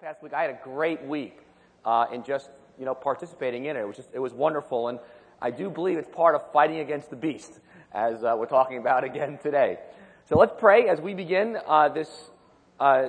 [0.00, 0.32] past week.
[0.32, 1.40] I had a great week
[1.84, 3.80] uh, in just you know participating in it.
[3.80, 5.00] It was just it was wonderful, and
[5.42, 7.58] I do believe it's part of fighting against the beast,
[7.92, 9.78] as uh, we're talking about again today.
[10.28, 12.08] So let's pray as we begin uh, this
[12.78, 13.08] uh,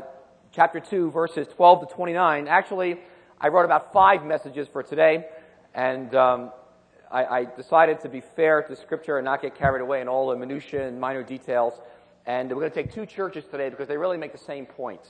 [0.51, 2.47] chapter two, verses 12 to 29.
[2.47, 2.97] Actually,
[3.39, 5.27] I wrote about five messages for today,
[5.75, 6.51] and um,
[7.11, 10.29] I, I decided to be fair to Scripture and not get carried away in all
[10.29, 11.79] the minutiae and minor details.
[12.25, 15.01] And we're going to take two churches today because they really make the same point.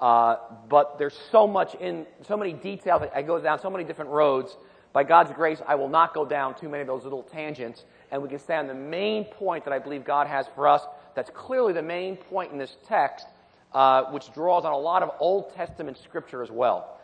[0.00, 0.36] Uh,
[0.68, 3.02] but there's so much in, so many details.
[3.14, 4.56] I go down so many different roads.
[4.92, 8.22] By God's grace, I will not go down too many of those little tangents, and
[8.22, 10.82] we can stay on the main point that I believe God has for us.
[11.14, 13.26] That's clearly the main point in this text,
[13.72, 16.98] uh, which draws on a lot of Old Testament scripture as well.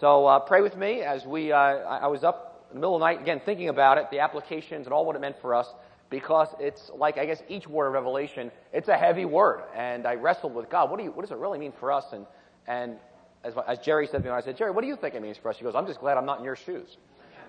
[0.00, 1.52] So uh, pray with me as we.
[1.52, 4.18] Uh, I was up in the middle of the night again thinking about it, the
[4.18, 5.68] applications, and all what it meant for us
[6.10, 10.14] because it's like I guess each word of Revelation, it's a heavy word, and I
[10.14, 10.90] wrestled with God.
[10.90, 11.12] What do you?
[11.12, 12.04] What does it really mean for us?
[12.12, 12.26] And
[12.68, 12.96] and
[13.42, 15.38] as, as Jerry said to me, I said, Jerry, what do you think it means
[15.38, 15.56] for us?
[15.56, 16.96] He goes, I'm just glad I'm not in your shoes.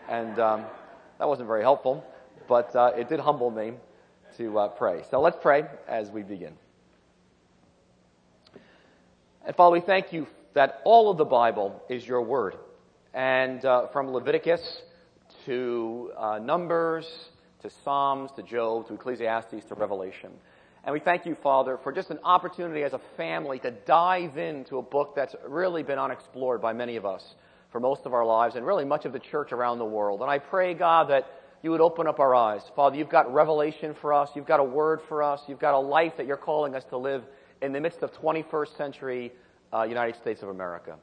[0.10, 0.66] And um,
[1.20, 2.04] that wasn't very helpful,
[2.48, 3.74] but uh, it did humble me
[4.38, 5.04] to uh, pray.
[5.12, 6.54] So let's pray as we begin.
[9.46, 12.56] And Father, we thank you that all of the Bible is your word.
[13.14, 14.62] And uh, from Leviticus
[15.46, 17.08] to uh, Numbers
[17.62, 20.32] to Psalms to Job to Ecclesiastes to Revelation.
[20.90, 24.80] And we thank you, Father, for just an opportunity as a family to dive into
[24.80, 27.36] a book that's really been unexplored by many of us
[27.72, 30.22] for most of our lives and really much of the church around the world.
[30.22, 31.28] And I pray, God, that
[31.62, 32.64] you would open up our eyes.
[32.76, 34.32] Father, you've got revelation for us.
[34.34, 35.42] You've got a word for us.
[35.48, 37.22] You've got a life that you're calling us to live
[37.62, 39.32] in the midst of 21st century
[39.72, 40.96] uh, United States of America.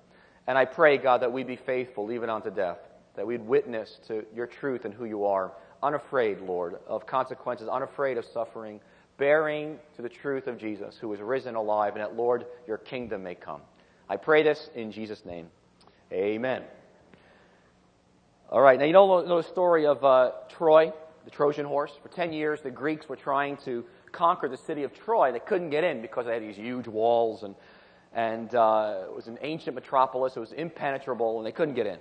[0.49, 2.79] And I pray, God, that we be faithful even unto death,
[3.15, 8.19] that we'd witness to your truth and who you are, unafraid, Lord, of consequences, unafraid
[8.19, 8.81] of suffering
[9.19, 13.23] bearing to the truth of Jesus, who is risen alive, and that, Lord, your kingdom
[13.23, 13.61] may come.
[14.09, 15.49] I pray this in Jesus' name.
[16.13, 16.63] Amen.
[18.51, 20.93] All right, now you know, know the story of uh, Troy,
[21.25, 21.93] the Trojan horse.
[22.01, 25.33] For 10 years, the Greeks were trying to conquer the city of Troy.
[25.33, 27.57] They couldn't get in because they had these huge walls, and,
[28.13, 30.37] and uh, it was an ancient metropolis.
[30.37, 31.99] It was impenetrable, and they couldn't get in.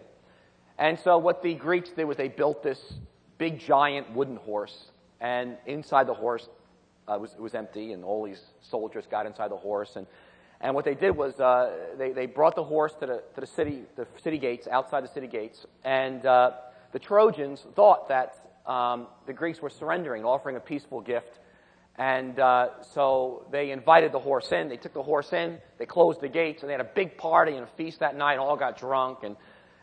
[0.77, 2.93] And so what the Greeks did was they built this
[3.37, 6.47] big, giant wooden horse, and inside the horse
[7.07, 9.95] uh, was, it was empty, and all these soldiers got inside the horse.
[9.95, 10.07] And,
[10.61, 13.47] and what they did was uh, they, they brought the horse to the, to the
[13.47, 16.51] city, the city gates, outside the city gates, and uh,
[16.91, 21.39] the Trojans thought that um, the Greeks were surrendering, offering a peaceful gift.
[21.97, 24.67] And uh, so they invited the horse in.
[24.67, 25.59] They took the horse in.
[25.77, 28.33] They closed the gates, and they had a big party and a feast that night.
[28.33, 29.37] And all got drunk and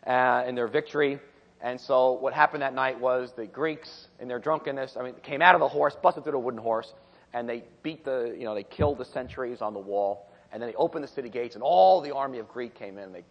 [0.06, 1.20] uh, in their victory.
[1.62, 5.40] And so what happened that night was the Greeks, in their drunkenness, I mean, came
[5.40, 6.92] out of the horse, busted through the wooden horse,
[7.34, 10.68] and they beat the, you know, they killed the sentries on the wall, and then
[10.68, 13.24] they opened the city gates, and all the army of Greek came in, and they,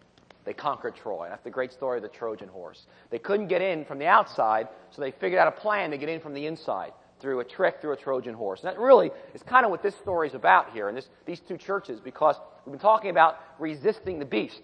[0.44, 1.24] they conquered Troy.
[1.24, 2.84] And That's the great story of the Trojan horse.
[3.10, 6.08] They couldn't get in from the outside, so they figured out a plan to get
[6.08, 8.60] in from the inside through a trick through a Trojan horse.
[8.64, 11.38] And that really is kind of what this story is about here in this, these
[11.38, 12.34] two churches, because
[12.66, 14.60] we've been talking about resisting the beast.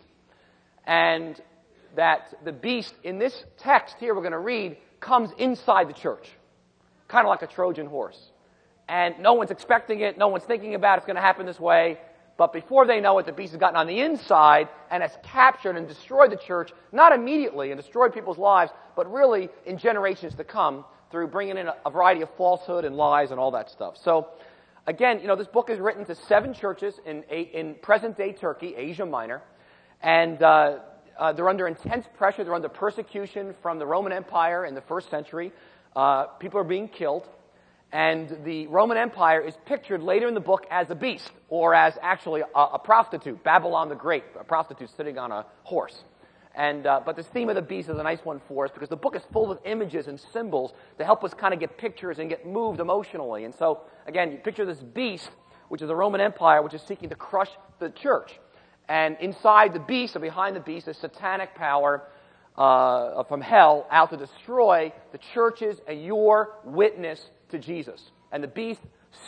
[0.84, 1.40] And
[1.94, 6.28] that the beast in this text here we're going to read comes inside the church,
[7.06, 8.18] kind of like a Trojan horse
[8.88, 11.98] and no one's expecting it, no one's thinking about it's going to happen this way.
[12.38, 15.76] But before they know it, the beast has gotten on the inside and has captured
[15.76, 20.44] and destroyed the church, not immediately and destroyed people's lives, but really in generations to
[20.44, 23.96] come through bringing in a variety of falsehood and lies and all that stuff.
[23.96, 24.28] So,
[24.86, 28.74] again, you know, this book is written to seven churches in, in present day Turkey,
[28.76, 29.42] Asia Minor,
[30.00, 30.78] and uh,
[31.18, 32.44] uh, they're under intense pressure.
[32.44, 35.52] They're under persecution from the Roman Empire in the first century.
[35.96, 37.28] Uh, people are being killed.
[37.92, 41.94] And the Roman Empire is pictured later in the book as a beast, or as
[42.02, 46.04] actually a, a prostitute, Babylon the Great, a prostitute sitting on a horse.
[46.54, 48.88] And, uh, but this theme of the beast is a nice one for us because
[48.88, 52.18] the book is full of images and symbols to help us kind of get pictures
[52.18, 53.44] and get moved emotionally.
[53.44, 55.30] And so, again, you picture this beast,
[55.68, 58.38] which is the Roman Empire, which is seeking to crush the church.
[58.88, 62.02] And inside the beast, or behind the beast, is satanic power
[62.56, 68.10] uh, from hell out to destroy the churches and your witness to Jesus.
[68.32, 68.80] And the beast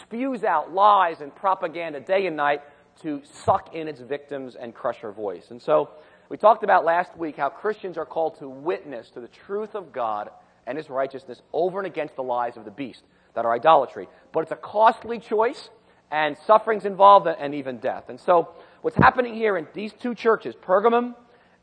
[0.03, 2.63] spews out lies and propaganda day and night
[3.03, 5.51] to suck in its victims and crush her voice.
[5.51, 5.91] And so
[6.29, 9.93] we talked about last week how Christians are called to witness to the truth of
[9.93, 10.31] God
[10.67, 13.03] and his righteousness over and against the lies of the beast
[13.35, 14.09] that are idolatry.
[14.33, 15.71] But it's a costly choice
[16.11, 18.09] and suffering's involved and even death.
[18.09, 18.51] And so
[18.83, 21.15] what's happening here in these two churches, Pergamum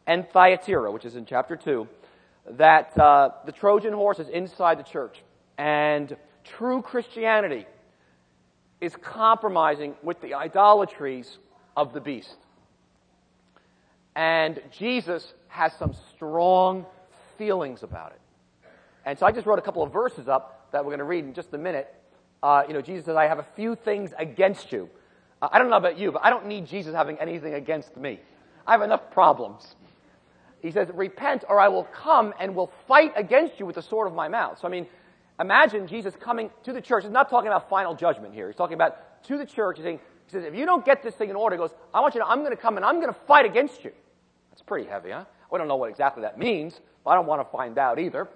[0.06, 1.88] and Thyatira, which is in chapter 2,
[2.52, 5.22] that uh, the Trojan horse is inside the church.
[5.58, 6.16] And
[6.58, 7.66] true Christianity
[8.80, 11.38] is compromising with the idolatries
[11.76, 12.38] of the beast.
[14.16, 16.86] And Jesus has some strong
[17.38, 18.22] feelings about it.
[19.06, 21.24] And so I just wrote a couple of verses up that we're going to read
[21.24, 21.94] in just a minute.
[22.44, 24.90] Uh, you know, Jesus says, I have a few things against you.
[25.42, 28.20] Uh, I don't know about you, but I don't need Jesus having anything against me.
[28.66, 29.76] I have enough problems.
[30.62, 34.08] He says, repent or I will come and will fight against you with the sword
[34.08, 34.60] of my mouth.
[34.60, 34.88] So I mean,
[35.40, 37.04] imagine Jesus coming to the church.
[37.04, 38.48] He's not talking about final judgment here.
[38.48, 39.78] He's talking about to the church.
[39.78, 42.02] He's saying, he says, if you don't get this thing in order, he goes, I
[42.02, 43.92] want you to I'm going to come and I'm going to fight against you.
[44.52, 45.26] That's pretty heavy, huh?
[45.52, 48.28] We don't know what exactly that means, but I don't want to find out either.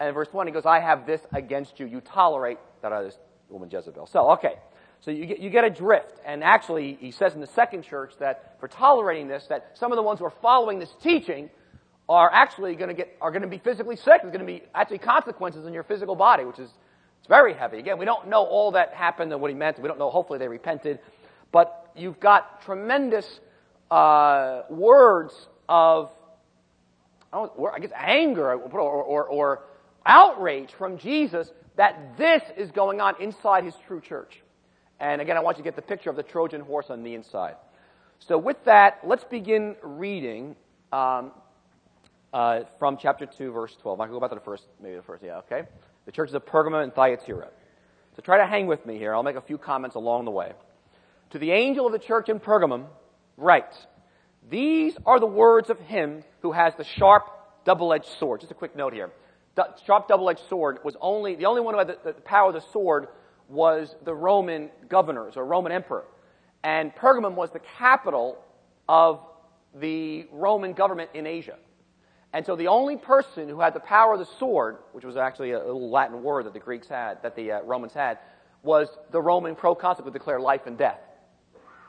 [0.00, 1.86] And verse 1, he goes, I have this against you.
[1.86, 3.12] You tolerate that other
[3.48, 4.06] woman Jezebel.
[4.06, 4.54] So, okay.
[5.00, 6.20] So you get, you get a drift.
[6.24, 9.96] And actually, he says in the second church that for tolerating this, that some of
[9.96, 11.50] the ones who are following this teaching
[12.12, 14.20] are actually going to get, are going to be physically sick.
[14.22, 16.70] There's going to be actually consequences in your physical body, which is,
[17.18, 17.78] it's very heavy.
[17.78, 19.80] Again, we don't know all that happened and what he meant.
[19.80, 20.98] We don't know, hopefully they repented.
[21.52, 23.40] But you've got tremendous,
[23.90, 26.10] uh, words of,
[27.32, 29.64] I, I guess anger or, or, or
[30.04, 34.42] outrage from Jesus that this is going on inside his true church.
[35.00, 37.14] And again, I want you to get the picture of the Trojan horse on the
[37.14, 37.54] inside.
[38.18, 40.56] So with that, let's begin reading
[40.92, 41.32] um,
[42.32, 44.00] uh, from chapter 2, verse 12.
[44.00, 45.64] I can go back to the first, maybe the first, yeah, okay?
[46.06, 47.48] The churches of Pergamum and Thyatira.
[48.16, 49.14] So try to hang with me here.
[49.14, 50.52] I'll make a few comments along the way.
[51.30, 52.86] To the angel of the church in Pergamum,
[53.36, 53.74] write,
[54.50, 57.24] These are the words of him who has the sharp,
[57.64, 58.40] double-edged sword.
[58.40, 59.10] Just a quick note here.
[59.54, 62.54] The sharp, double-edged sword was only, the only one who had the, the power of
[62.54, 63.08] the sword
[63.48, 66.04] was the Roman governors or Roman emperor.
[66.64, 68.38] And Pergamum was the capital
[68.88, 69.20] of
[69.74, 71.56] the Roman government in Asia.
[72.32, 75.52] And so the only person who had the power of the sword, which was actually
[75.52, 78.18] a, little Latin word that the Greeks had, that the uh, Romans had,
[78.62, 80.98] was the Roman proconsul who could declare life and death.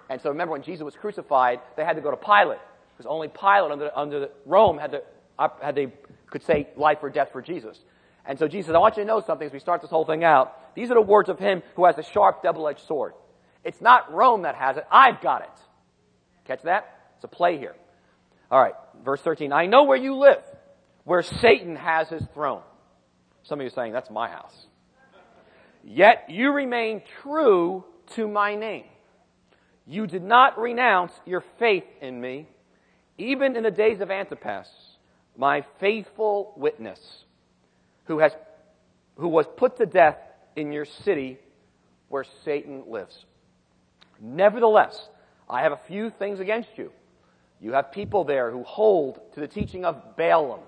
[0.10, 2.60] And so remember when Jesus was crucified, they had to go to Pilate,
[2.92, 5.02] because only Pilate under, under the, Rome had, to,
[5.62, 5.94] had they
[6.28, 7.80] could say life or death for Jesus.
[8.26, 10.06] And so Jesus says, I want you to know something as we start this whole
[10.06, 10.76] thing out.
[10.76, 13.14] These are the words of him who has a sharp double-edged sword.
[13.64, 14.86] It's not Rome that has it.
[14.92, 15.50] I've got it.
[16.46, 17.00] Catch that?
[17.16, 17.76] It's a play here.
[18.54, 18.76] All right.
[19.04, 19.52] Verse 13.
[19.52, 20.44] I know where you live,
[21.06, 22.62] where Satan has his throne.
[23.46, 24.54] Some of you are saying, that's my house.
[25.84, 27.84] Yet you remain true
[28.16, 28.84] to my name.
[29.88, 32.48] You did not renounce your faith in me,
[33.18, 34.68] even in the days of Antipas,
[35.36, 37.00] my faithful witness
[38.06, 38.34] who, has,
[39.18, 40.20] who was put to death
[40.56, 41.40] in your city
[42.08, 43.26] where Satan lives.
[44.22, 45.10] Nevertheless,
[45.50, 46.92] I have a few things against you.
[47.64, 50.60] You have people there who hold to the teaching of Balaam,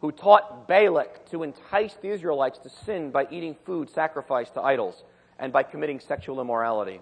[0.00, 5.02] who taught Balak to entice the Israelites to sin by eating food sacrificed to idols
[5.40, 7.00] and by committing sexual immorality.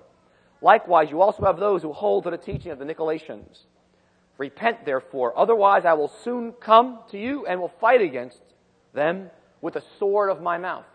[0.63, 3.65] Likewise, you also have those who hold to the teaching of the Nicolaitans.
[4.39, 8.41] Repent, therefore, otherwise I will soon come to you and will fight against
[8.95, 9.31] them
[9.61, 10.87] with the sword of my mouth.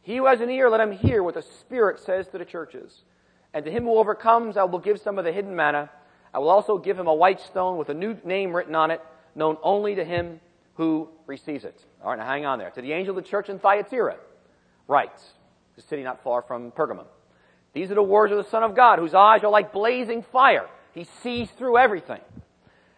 [0.00, 3.02] He who has an ear, let him hear what the Spirit says to the churches.
[3.52, 5.90] And to him who overcomes, I will give some of the hidden manna.
[6.32, 9.00] I will also give him a white stone with a new name written on it,
[9.34, 10.40] known only to him
[10.74, 11.84] who receives it.
[12.02, 12.70] All right, now hang on there.
[12.70, 14.16] To the angel of the church in Thyatira,
[14.88, 15.22] writes,
[15.76, 17.06] the city not far from Pergamum.
[17.72, 20.66] These are the words of the Son of God, whose eyes are like blazing fire.
[20.92, 22.20] He sees through everything.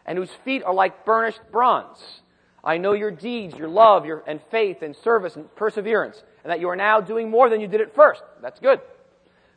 [0.06, 2.22] And whose feet are like burnished bronze
[2.64, 6.60] I know your deeds, your love, your, and faith and service and perseverance, and that
[6.60, 8.22] you are now doing more than you did at first.
[8.40, 8.80] That's good.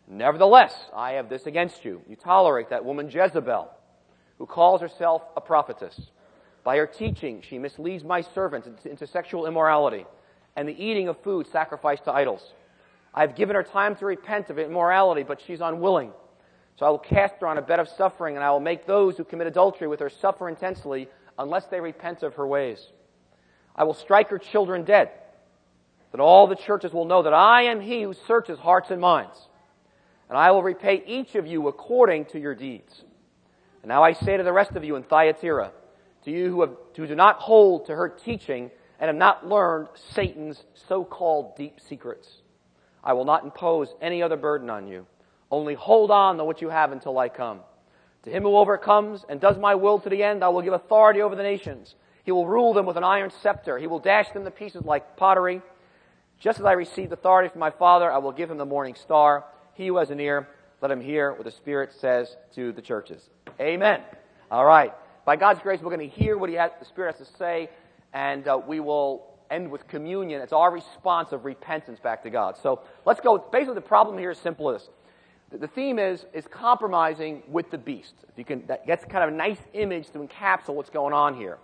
[0.07, 2.01] Nevertheless, I have this against you.
[2.09, 3.69] You tolerate that woman Jezebel,
[4.37, 5.99] who calls herself a prophetess.
[6.63, 10.05] By her teaching, she misleads my servants into sexual immorality
[10.55, 12.53] and the eating of food sacrificed to idols.
[13.13, 16.11] I have given her time to repent of immorality, but she's unwilling.
[16.77, 19.15] So I will cast her on a bed of suffering, and I will make those
[19.15, 21.07] who commit adultery with her suffer intensely
[21.39, 22.85] unless they repent of her ways.
[23.75, 25.11] I will strike her children dead,
[26.11, 29.37] that all the churches will know that I am he who searches hearts and minds.
[30.27, 33.04] And I will repay each of you according to your deeds.
[33.85, 35.71] And now I say to the rest of you in Thyatira,
[36.23, 39.89] to you who, have, who do not hold to her teaching and have not learned
[40.15, 42.27] Satan's so-called deep secrets,
[43.03, 45.05] I will not impose any other burden on you.
[45.51, 47.59] Only hold on to what you have until I come.
[48.23, 51.21] To him who overcomes and does my will to the end, I will give authority
[51.21, 51.93] over the nations.
[52.23, 53.77] He will rule them with an iron scepter.
[53.77, 55.61] He will dash them to pieces like pottery.
[56.39, 59.45] Just as I received authority from my Father, I will give him the morning star.
[59.75, 60.47] He who has an ear,
[60.81, 63.29] let him hear what the Spirit says to the churches.
[63.59, 64.01] Amen.
[64.51, 64.93] All right.
[65.25, 67.69] By God's grace, we're going to hear what he has, the Spirit has to say,
[68.13, 70.41] and uh, we will end with communion.
[70.41, 72.57] It's our response of repentance back to God.
[72.61, 73.37] So let's go.
[73.37, 74.87] Basically, the problem here is simple as
[75.51, 78.13] the theme is, is compromising with the beast.
[78.27, 81.35] If you can, that gets kind of a nice image to encapsulate what's going on
[81.35, 81.57] here.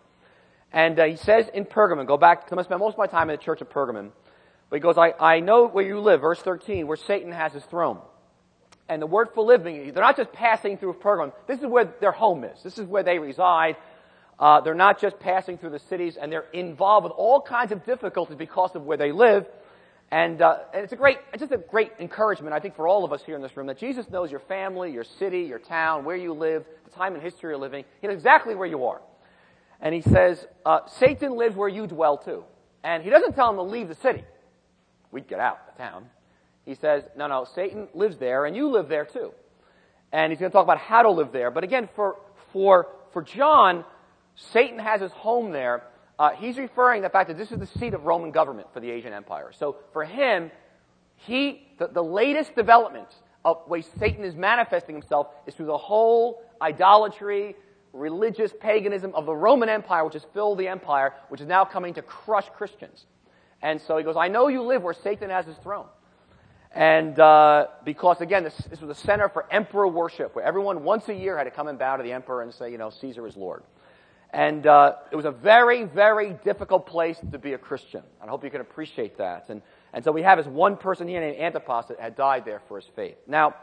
[0.72, 3.30] And uh, he says in Pergamon, go back, because I spent most of my time
[3.30, 4.12] in the church of Pergamon,
[4.70, 7.64] but he goes, I, I know where you live, verse 13, where Satan has his
[7.66, 8.00] throne.
[8.92, 11.32] And the word for living, they're not just passing through Pergamon.
[11.48, 12.62] This is where their home is.
[12.62, 13.78] This is where they reside.
[14.38, 17.86] Uh, they're not just passing through the cities, and they're involved with all kinds of
[17.86, 19.46] difficulties because of where they live.
[20.12, 23.06] And, uh, and it's a great, it's just a great encouragement, I think, for all
[23.06, 26.04] of us here in this room that Jesus knows your family, your city, your town,
[26.04, 27.86] where you live, the time and history you're living.
[28.02, 29.00] He knows exactly where you are.
[29.80, 32.44] And he says, uh, Satan lives where you dwell too.
[32.84, 34.26] And he doesn't tell him to leave the city.
[35.12, 36.10] We'd get out of the town.
[36.66, 39.32] He says, no, no, Satan lives there and you live there too.
[40.12, 41.52] And he's going to talk about how to live there.
[41.52, 42.18] But again, for,
[42.52, 43.86] for, for John,
[44.36, 45.84] Satan has his home there
[46.22, 48.80] uh, he's referring to the fact that this is the seat of Roman government for
[48.80, 49.52] the Asian Empire.
[49.58, 50.52] So for him,
[51.16, 53.08] he, the, the latest development
[53.44, 57.56] of way Satan is manifesting himself is through the whole idolatry,
[57.92, 61.96] religious paganism of the Roman Empire, which has filled the empire, which is now coming
[61.96, 63.08] to crush Christians.
[63.64, 65.88] And so he goes, I know you live where Satan has his throne.
[66.74, 71.10] And uh, because, again, this, this was a center for emperor worship, where everyone once
[71.10, 73.28] a year had to come and bow to the emperor and say, you know, Caesar
[73.28, 73.64] is Lord.
[74.34, 78.04] And uh, it was a very, very difficult place to be a Christian.
[78.24, 79.50] I hope you can appreciate that.
[79.50, 79.62] And,
[79.92, 82.80] and so we have this one person here named Antipas that had died there for
[82.80, 83.18] his faith.
[83.28, 83.56] Now,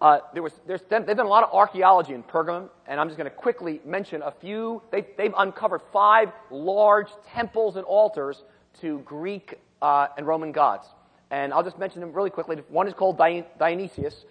[0.00, 3.18] uh, there was, there's, they've done a lot of archaeology in Pergamum, and I'm just
[3.18, 4.80] going to quickly mention a few.
[4.90, 8.42] They, they've uncovered five large temples and altars
[8.80, 10.86] to Greek uh, and Roman gods.
[11.30, 12.56] And I'll just mention them really quickly.
[12.68, 14.24] One is called Dionysius,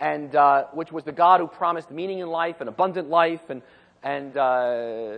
[0.00, 3.62] and uh, which was the god who promised meaning in life and abundant life and
[4.02, 5.16] and uh,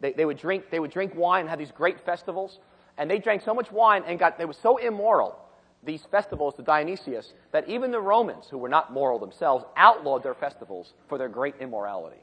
[0.00, 2.58] they, they, would drink, they would drink wine and have these great festivals.
[2.98, 5.38] And they drank so much wine and got, they were so immoral,
[5.84, 10.34] these festivals to Dionysius, that even the Romans, who were not moral themselves, outlawed their
[10.34, 12.20] festivals for their great immorality.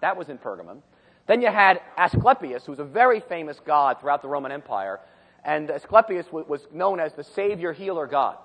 [0.00, 0.78] That was in Pergamum.
[1.28, 5.00] Then you had Asclepius, who was a very famous god throughout the Roman Empire.
[5.46, 8.36] And Asclepius was known as the savior healer god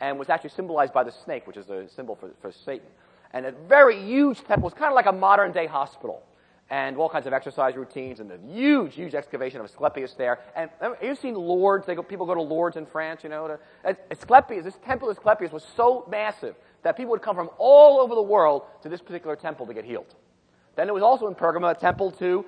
[0.00, 2.86] and was actually symbolized by the snake, which is a symbol for, for Satan.
[3.32, 4.68] And a very huge temple.
[4.68, 6.22] It's kind of like a modern day hospital
[6.70, 10.38] and all kinds of exercise routines and the huge, huge excavation of Asclepius there.
[10.54, 10.70] And
[11.02, 11.86] you've seen Lourdes.
[11.86, 13.48] Go, people go to Lourdes in France, you know.
[13.48, 17.98] To, Asclepius, this temple of Asclepius was so massive that people would come from all
[17.98, 20.14] over the world to this particular temple to get healed.
[20.76, 22.44] Then there was also in Pergamum a temple to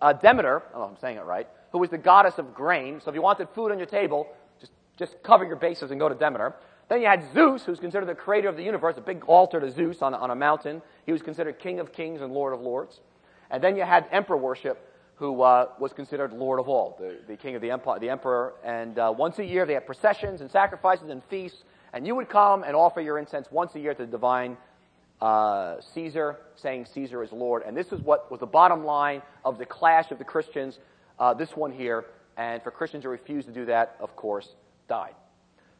[0.00, 2.54] uh, Demeter, I don't know if I'm saying it right, who was the goddess of
[2.54, 3.00] grain.
[3.00, 4.28] So if you wanted food on your table,
[4.60, 6.54] just, just cover your bases and go to Demeter.
[6.88, 9.68] Then you had Zeus, who's considered the creator of the universe, a big altar to
[9.72, 10.82] Zeus on, on a mountain.
[11.04, 13.00] He was considered king of kings and lord of lords.
[13.50, 17.36] And then you had emperor worship, who uh, was considered lord of all, the, the
[17.36, 18.54] king of the empire, the emperor.
[18.62, 22.28] And uh, once a year they had processions and sacrifices and feasts, and you would
[22.28, 24.56] come and offer your incense once a year to the divine
[25.20, 27.64] uh, Caesar, saying Caesar is Lord.
[27.66, 30.78] And this is what was the bottom line of the clash of the Christians.
[31.18, 32.06] Uh, this one here,
[32.36, 34.48] and for Christians who refused to do that, of course,
[34.88, 35.14] died.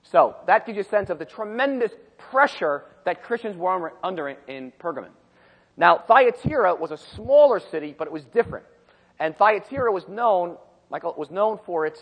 [0.03, 4.73] So that gives you a sense of the tremendous pressure that Christians were under in
[4.79, 5.11] Pergamon.
[5.77, 8.65] Now, Thyatira was a smaller city, but it was different.
[9.19, 10.57] And Thyatira was known,
[10.91, 12.01] Michael, was known for its,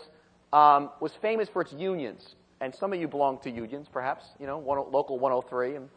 [0.51, 2.35] um, was famous for its unions.
[2.61, 5.89] And some of you belong to unions, perhaps, you know, one, local 103, and,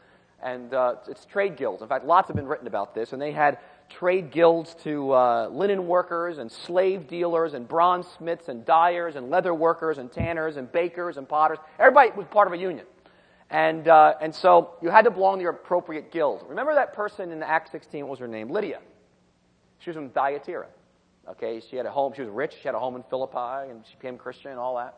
[0.42, 1.82] and uh, it's trade guilds.
[1.82, 3.12] In fact, lots have been written about this.
[3.12, 8.48] And they had trade guilds to uh, linen workers and slave dealers and bronze smiths
[8.48, 11.58] and dyers and leather workers and tanners and bakers and potters.
[11.78, 12.86] Everybody was part of a union.
[13.50, 16.44] And, uh, and so you had to belong to your appropriate guild.
[16.48, 18.50] Remember that person in Acts 16, what was her name?
[18.50, 18.80] Lydia.
[19.78, 20.66] She was from Thyatira.
[21.28, 23.84] Okay, she had a home, she was rich, she had a home in Philippi, and
[23.88, 24.94] she became Christian and all that.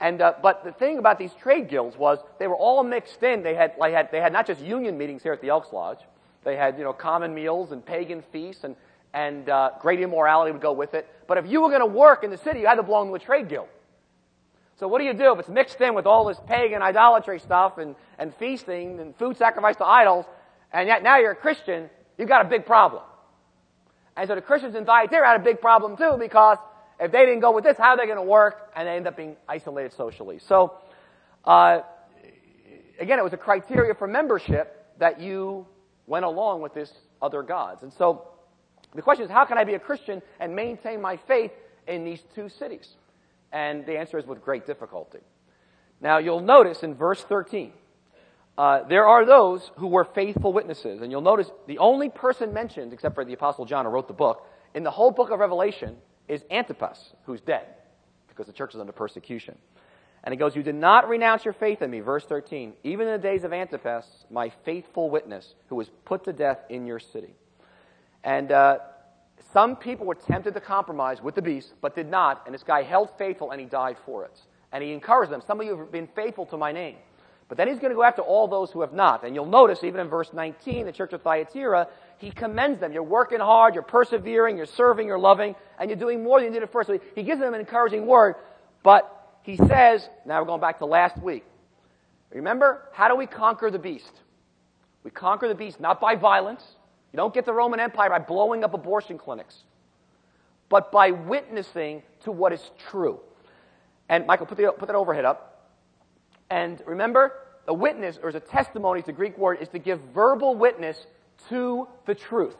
[0.00, 3.42] And, uh, but the thing about these trade guilds was they were all mixed in.
[3.42, 6.00] They had, like, had, they had not just union meetings here at the Elks Lodge.
[6.44, 8.76] They had, you know, common meals and pagan feasts and,
[9.12, 11.08] and uh, great immorality would go with it.
[11.26, 13.14] But if you were going to work in the city, you had to belong to
[13.14, 13.68] a trade guild.
[14.76, 17.78] So what do you do if it's mixed in with all this pagan idolatry stuff
[17.78, 20.26] and, and feasting and food sacrifice to idols,
[20.72, 23.02] and yet now you're a Christian, you've got a big problem.
[24.16, 26.58] And so the Christians in Thyatira had a big problem too because
[27.00, 28.70] if they didn't go with this, how are they going to work?
[28.76, 30.38] And they end up being isolated socially.
[30.38, 30.74] So,
[31.44, 31.80] uh,
[32.98, 35.66] again, it was a criteria for membership that you
[36.06, 36.92] went along with this
[37.22, 37.82] other gods.
[37.82, 38.28] And so
[38.94, 41.52] the question is, how can I be a Christian and maintain my faith
[41.86, 42.88] in these two cities?
[43.52, 45.20] And the answer is with great difficulty.
[46.00, 47.72] Now, you'll notice in verse 13,
[48.56, 51.02] uh, there are those who were faithful witnesses.
[51.02, 54.14] And you'll notice the only person mentioned, except for the Apostle John who wrote the
[54.14, 55.96] book, in the whole book of Revelation
[56.28, 57.66] is Antipas, who's dead,
[58.28, 59.56] because the church is under persecution.
[60.24, 63.12] And he goes, You did not renounce your faith in me, verse 13, even in
[63.12, 67.34] the days of Antipas, my faithful witness, who was put to death in your city.
[68.24, 68.78] And uh,
[69.52, 72.42] some people were tempted to compromise with the beast, but did not.
[72.46, 74.40] And this guy held faithful and he died for it.
[74.72, 76.96] And he encouraged them, Some of you have been faithful to my name.
[77.46, 79.22] But then he's going to go after all those who have not.
[79.22, 82.92] And you'll notice, even in verse 19, the church of Thyatira, he commends them.
[82.92, 86.54] You're working hard, you're persevering, you're serving, you're loving, and you're doing more than you
[86.54, 86.86] did at first.
[86.86, 88.36] So he gives them an encouraging word,
[88.82, 89.13] but
[89.44, 91.44] he says, now we're going back to last week.
[92.32, 94.10] Remember, how do we conquer the beast?
[95.04, 96.64] We conquer the beast not by violence.
[97.12, 99.54] You don't get the Roman Empire by blowing up abortion clinics,
[100.70, 103.20] but by witnessing to what is true.
[104.08, 105.70] And Michael, put, the, put that overhead up.
[106.48, 107.34] And remember,
[107.68, 111.06] a witness, or as a testimony, the Greek word, is to give verbal witness
[111.50, 112.56] to the truth.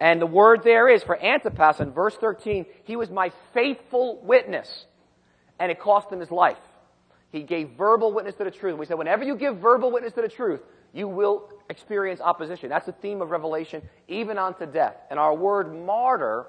[0.00, 4.86] And the word there is for Antipas in verse 13, he was my faithful witness
[5.58, 6.58] and it cost him his life.
[7.32, 8.78] He gave verbal witness to the truth.
[8.78, 10.60] We said, whenever you give verbal witness to the truth,
[10.92, 12.68] you will experience opposition.
[12.68, 14.96] That's the theme of Revelation, even unto death.
[15.10, 16.46] And our word martyr,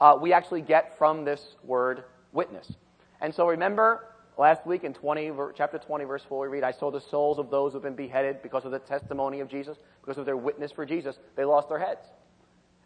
[0.00, 2.72] uh, we actually get from this word witness.
[3.20, 4.06] And so remember,
[4.38, 7.50] last week in 20, chapter 20, verse 4, we read, I saw the souls of
[7.50, 10.86] those who've been beheaded because of the testimony of Jesus, because of their witness for
[10.86, 11.18] Jesus.
[11.36, 12.06] They lost their heads.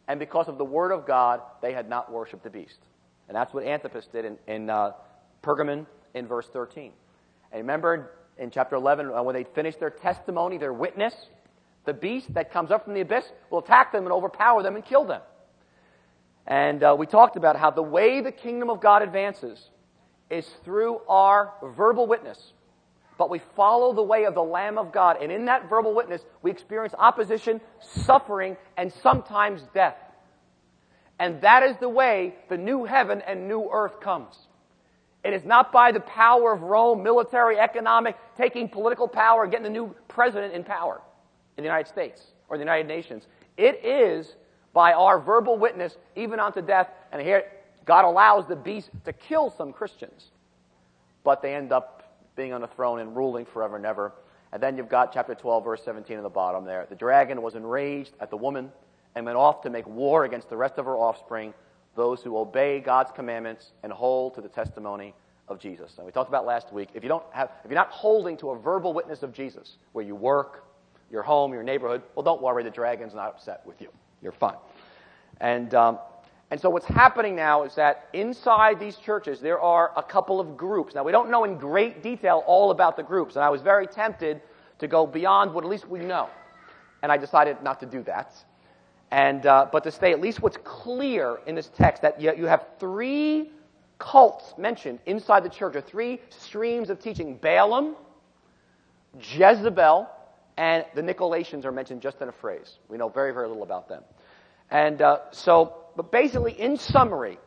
[0.09, 2.79] And because of the word of God, they had not worshipped the beast.
[3.29, 4.93] And that's what Antipas did in, in uh,
[5.45, 6.93] Pergamon in verse 13.
[7.53, 11.15] And remember in chapter 11, uh, when they finish their testimony, their witness,
[11.85, 14.85] the beast that comes up from the abyss will attack them and overpower them and
[14.85, 15.21] kill them.
[16.47, 19.71] And uh, we talked about how the way the kingdom of God advances
[20.31, 22.53] is through our verbal witness.
[23.17, 25.19] But we follow the way of the Lamb of God.
[25.23, 29.97] And in that verbal witness, we experience opposition, suffering, and sometimes death.
[31.19, 34.35] And that is the way the new heaven and new earth comes.
[35.25, 39.71] It is not by the power of Rome, military, economic, taking political power getting a
[39.71, 41.01] new president in power
[41.57, 43.27] in the United States or the United Nations.
[43.57, 44.37] It is
[44.75, 46.91] by our verbal witness, even unto death.
[47.11, 47.45] And here,
[47.87, 50.31] God allows the beast to kill some Christians.
[51.23, 52.03] But they end up
[52.37, 54.13] being on the throne and ruling forever and ever.
[54.53, 56.87] And then you've got chapter 12, verse 17 at the bottom there.
[56.89, 58.71] The dragon was enraged at the woman
[59.15, 61.55] and went off to make war against the rest of her offspring
[61.95, 65.15] those who obey God's commandments and hold to the testimony
[65.49, 65.95] of Jesus.
[65.97, 68.51] And we talked about last week, if you don't have, if you're not holding to
[68.51, 70.65] a verbal witness of Jesus, where you work,
[71.11, 73.89] your home, your neighborhood, well, don't worry, the dragon's not upset with you.
[74.23, 74.57] You're fine.
[75.41, 75.99] And, um,
[76.51, 80.57] and so what's happening now is that inside these churches, there are a couple of
[80.57, 80.95] groups.
[80.95, 83.87] Now, we don't know in great detail all about the groups, and I was very
[83.87, 84.41] tempted
[84.79, 86.29] to go beyond what at least we know.
[87.03, 88.33] And I decided not to do that
[89.11, 92.47] and uh, but to say at least what's clear in this text that you, you
[92.47, 93.51] have three
[93.99, 97.97] cults mentioned inside the church, or three streams of teaching: Balaam,
[99.21, 100.09] Jezebel,
[100.57, 102.79] and the Nicolaitans are mentioned just in a phrase.
[102.89, 104.03] We know very very little about them,
[104.71, 107.39] and uh, so but basically, in summary,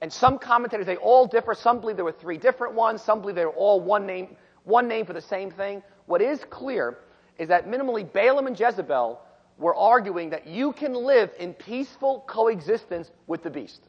[0.00, 1.54] and some commentators they all differ.
[1.54, 3.02] Some believe there were three different ones.
[3.02, 5.82] Some believe they were all one name, one name for the same thing.
[6.06, 6.98] What is clear
[7.38, 9.20] is that minimally Balaam and Jezebel
[9.58, 13.82] were arguing that you can live in peaceful coexistence with the beast.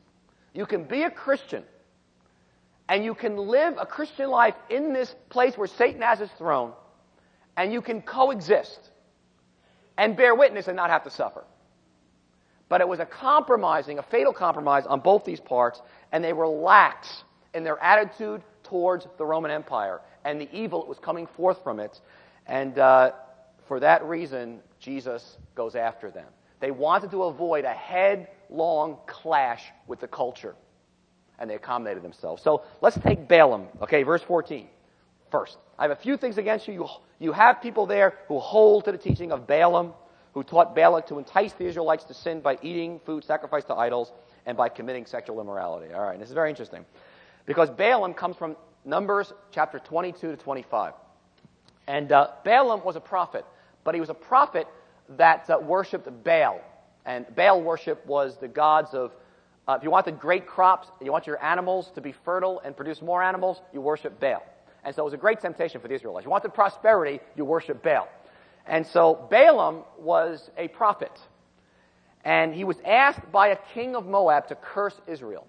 [0.53, 1.63] You can be a Christian
[2.87, 6.73] and you can live a Christian life in this place where Satan has his throne
[7.57, 8.91] and you can coexist
[9.97, 11.43] and bear witness and not have to suffer.
[12.67, 16.47] But it was a compromising, a fatal compromise on both these parts, and they were
[16.47, 17.23] lax
[17.53, 21.79] in their attitude towards the Roman Empire and the evil that was coming forth from
[21.79, 22.01] it.
[22.47, 23.11] And uh,
[23.67, 26.27] for that reason, Jesus goes after them.
[26.59, 30.55] They wanted to avoid a headlong clash with the culture,
[31.39, 32.41] and they accommodated themselves.
[32.43, 34.67] So let's take Balaam, okay, verse 14
[35.31, 35.57] first.
[35.77, 36.73] I have a few things against you.
[36.73, 36.87] You,
[37.19, 39.93] you have people there who hold to the teaching of Balaam,
[40.33, 44.13] who taught Balak to entice the Israelites to sin by eating food sacrificed to idols
[44.45, 45.93] and by committing sexual immorality.
[45.93, 46.85] All right, this is very interesting.
[47.45, 50.93] Because Balaam comes from Numbers chapter 22 to 25.
[51.87, 53.45] And uh, Balaam was a prophet
[53.85, 54.67] but he was a prophet
[55.17, 56.59] that uh, worshipped Baal.
[57.05, 59.13] And Baal worship was the gods of,
[59.67, 63.01] uh, if you wanted great crops, you want your animals to be fertile and produce
[63.01, 64.43] more animals, you worship Baal.
[64.83, 66.25] And so it was a great temptation for the Israelites.
[66.25, 68.09] You wanted prosperity, you worship Baal.
[68.65, 71.11] And so Balaam was a prophet.
[72.23, 75.45] And he was asked by a king of Moab to curse Israel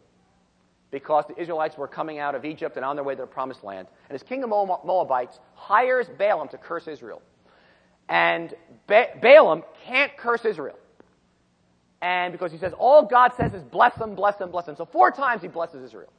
[0.91, 3.65] because the Israelites were coming out of Egypt and on their way to the promised
[3.65, 3.89] land.
[4.09, 7.23] And this king of Moabites hires Balaam to curse Israel.
[8.09, 8.55] And
[8.87, 10.79] ba- Balaam can't curse Israel.
[12.03, 14.77] And because he says, all God says is bless them, bless them, bless them.
[14.77, 16.13] So four times he blesses Israel.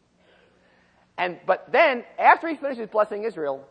[1.17, 3.67] And, but then, after he finishes blessing Israel,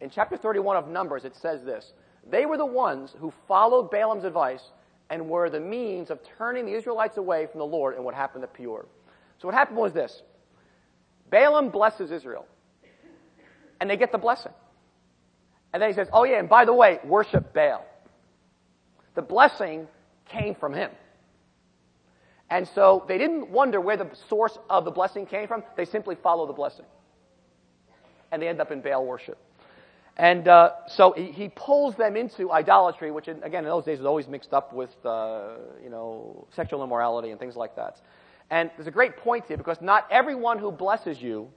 [0.00, 1.92] in chapter 31 of Numbers, it says this
[2.28, 4.62] They were the ones who followed Balaam's advice
[5.10, 8.44] and were the means of turning the Israelites away from the Lord and what happened
[8.44, 8.86] at Peor.
[9.38, 10.22] So, what happened was this
[11.30, 12.46] Balaam blesses Israel,
[13.80, 14.52] and they get the blessing.
[15.76, 17.84] And then he says, Oh, yeah, and by the way, worship Baal.
[19.14, 19.86] The blessing
[20.24, 20.90] came from him.
[22.48, 25.62] And so they didn't wonder where the source of the blessing came from.
[25.76, 26.86] They simply follow the blessing.
[28.32, 29.36] And they end up in Baal worship.
[30.16, 33.98] And uh, so he, he, pulls them into idolatry, which, in, again, in those days
[33.98, 38.00] was always mixed up with, uh, you know, sexual immorality and things like that.
[38.48, 41.50] And there's a great point here because not everyone who blesses you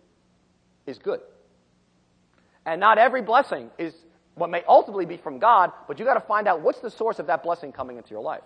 [0.86, 1.22] is good.
[2.66, 3.96] And not every blessing is
[4.40, 7.20] what may ultimately be from God, but you've got to find out what's the source
[7.20, 8.42] of that blessing coming into your life.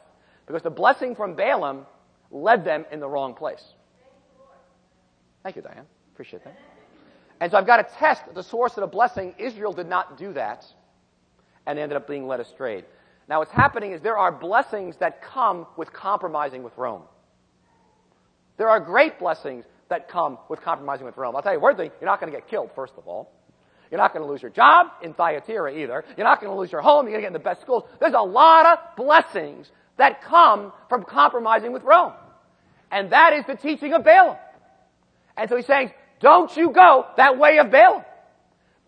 [0.46, 1.86] Because the blessing from Balaam
[2.32, 3.64] led them in the wrong place.
[5.44, 5.86] Thank you, Diane.
[6.14, 6.58] Appreciate that.
[7.40, 9.36] And so I've got to test the source of the blessing.
[9.38, 10.66] Israel did not do that,
[11.66, 12.84] and ended up being led astray.
[13.30, 17.04] Now, what's happening is there are blessings that come with compromising with Rome.
[18.58, 21.36] There are great blessings that come with compromising with Rome.
[21.36, 23.32] I'll tell you one thing, you're not going to get killed, first of all.
[23.94, 26.04] You're not going to lose your job in Thyatira either.
[26.18, 27.06] You're not going to lose your home.
[27.06, 27.84] You're going to get in the best schools.
[28.00, 32.14] There's a lot of blessings that come from compromising with Rome.
[32.92, 34.38] And that is the teaching of Balaam.
[35.38, 38.02] And so he's saying, don't you go that way of Balaam.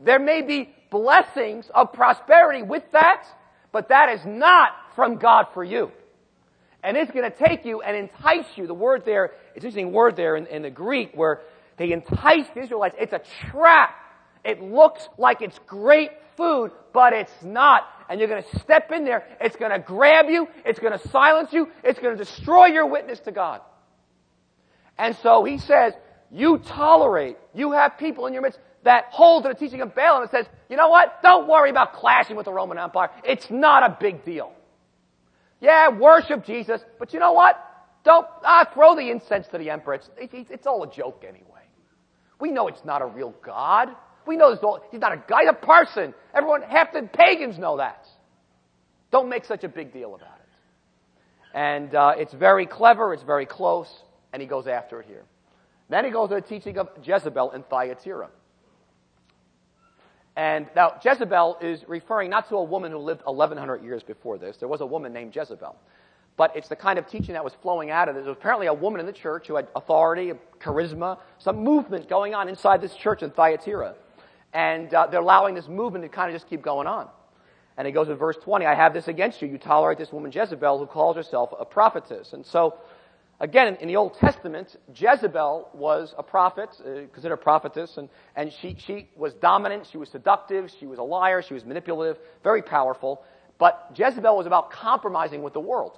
[0.04, 3.28] There may be blessings of prosperity with that,
[3.72, 5.92] but that is not from God for you.
[6.82, 8.66] And it's going to take you and entice you.
[8.66, 11.42] The word there, it's an interesting word there in, in the Greek where
[11.78, 12.96] they entice the Israelites.
[12.98, 13.98] It's a trap.
[14.46, 17.84] It looks like it's great food, but it's not.
[18.08, 19.26] And you're going to step in there.
[19.42, 20.48] It's going to grab you.
[20.64, 21.68] It's going to silence you.
[21.84, 23.62] It's going to destroy your witness to God.
[24.98, 25.94] And so he says,
[26.32, 30.22] you tolerate, you have people in your midst that hold to the teaching of Balaam
[30.22, 31.22] and says, you know what?
[31.24, 33.10] Don't worry about clashing with the Roman Empire.
[33.24, 34.54] It's not a big deal.
[35.60, 37.60] Yeah, worship Jesus, but you know what?
[38.04, 39.96] Don't ah, throw the incense to the emperor.
[39.96, 41.64] It's, it's, it's all a joke anyway.
[42.40, 43.90] We know it's not a real God.
[44.26, 46.14] We know this he's not a guy, he's a person.
[46.34, 48.06] Everyone, half the pagans know that.
[49.12, 51.58] Don't make such a big deal about it.
[51.58, 53.88] And uh, it's very clever, it's very close
[54.36, 55.24] and he goes after it here.
[55.90, 58.30] Then he goes to the teaching of Jezebel in Thyatira.
[60.36, 64.58] And now, Jezebel is referring not to a woman who lived 1,100 years before this.
[64.60, 65.78] There was a woman named Jezebel.
[66.36, 68.24] But it's the kind of teaching that was flowing out of this.
[68.24, 72.36] There was apparently a woman in the church who had authority, charisma, some movement going
[72.36, 73.96] on inside this church in Thyatira.
[74.56, 77.10] And uh, they're allowing this movement to kind of just keep going on.
[77.78, 79.48] And he goes in verse 20, I have this against you.
[79.48, 82.34] You tolerate this woman Jezebel who calls herself a prophetess.
[82.34, 82.76] And so
[83.42, 88.52] Again, in the Old Testament, Jezebel was a prophet, uh, considered a prophetess, and, and
[88.52, 92.62] she, she was dominant, she was seductive, she was a liar, she was manipulative, very
[92.62, 93.24] powerful.
[93.58, 95.98] But Jezebel was about compromising with the world.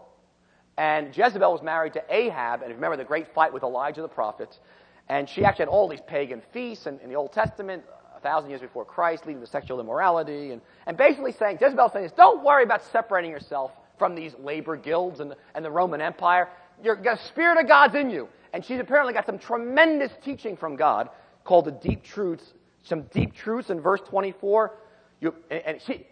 [0.80, 4.02] And Jezebel was married to Ahab, and if you remember the great fight with Elijah
[4.02, 4.60] the prophet.
[5.08, 7.84] And she actually had all these pagan feasts in, in the Old Testament,
[8.18, 10.52] a thousand years before Christ, leading to sexual immorality.
[10.52, 14.76] And, and basically saying, Jezebel saying this, don't worry about separating yourself from these labor
[14.76, 16.50] guilds and, and the Roman Empire
[16.84, 18.28] you're got a spirit of God's in you.
[18.54, 21.10] And she's apparently got some tremendous teaching from God
[21.44, 22.54] called the deep truths.
[22.84, 24.74] Some deep truths in verse 24.
[25.20, 26.06] You, and she,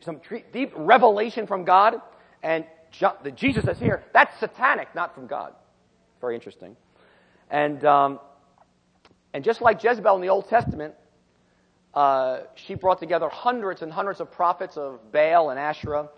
[0.00, 0.20] some
[0.52, 2.00] deep revelation from God.
[2.42, 2.64] And
[3.34, 4.02] Jesus is here.
[4.12, 5.54] That's satanic, not from God.
[6.20, 6.76] Very interesting.
[7.50, 8.20] And, um,
[9.32, 10.94] and just like Jezebel in the Old Testament,
[11.94, 16.08] uh, she brought together hundreds and hundreds of prophets of Baal and Asherah